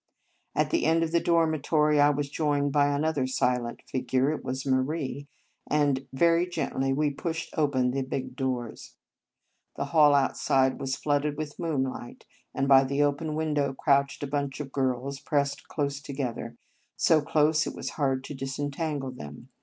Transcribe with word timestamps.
At 0.55 0.71
the 0.71 0.85
end 0.87 1.03
of 1.03 1.11
the 1.11 1.19
dor 1.19 1.45
mitory 1.47 1.99
I 1.99 2.09
was 2.09 2.27
joined 2.31 2.71
by 2.71 2.87
another 2.87 3.27
silent 3.27 3.83
figure, 3.83 4.31
it 4.31 4.43
was 4.43 4.65
Marie, 4.65 5.27
and 5.69 6.07
very 6.11 6.47
gently 6.47 6.91
we 6.91 7.11
pushed 7.11 7.53
open 7.55 7.91
the 7.91 8.01
big 8.01 8.35
doors. 8.35 8.95
The 9.75 9.85
hall 9.93 10.15
outside 10.15 10.79
was 10.79 10.95
flooded 10.95 11.37
with 11.37 11.59
moonlight, 11.59 12.25
and 12.51 12.67
by 12.67 12.83
the 12.83 13.03
open 13.03 13.35
window 13.35 13.73
crouched 13.73 14.23
a 14.23 14.27
bunch 14.27 14.59
of 14.59 14.71
girls, 14.71 15.19
pressed 15.19 15.67
close 15.67 16.01
together, 16.01 16.57
so 16.97 17.21
close 17.21 17.67
it 17.67 17.75
was 17.75 17.91
hard 17.91 18.23
to 18.23 18.33
disentangle 18.33 19.11
them. 19.11 19.49